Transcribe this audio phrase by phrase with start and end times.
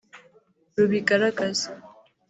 [0.75, 1.67] rubigaragaza